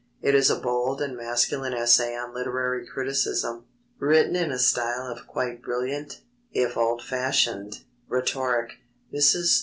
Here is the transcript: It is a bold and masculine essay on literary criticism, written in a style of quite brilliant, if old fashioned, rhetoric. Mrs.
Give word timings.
It 0.19 0.33
is 0.33 0.49
a 0.49 0.55
bold 0.55 0.99
and 0.99 1.15
masculine 1.15 1.75
essay 1.75 2.15
on 2.17 2.33
literary 2.33 2.87
criticism, 2.87 3.65
written 3.99 4.35
in 4.35 4.51
a 4.51 4.57
style 4.57 5.05
of 5.05 5.27
quite 5.27 5.61
brilliant, 5.61 6.21
if 6.51 6.75
old 6.75 7.03
fashioned, 7.03 7.81
rhetoric. 8.09 8.79
Mrs. 9.13 9.59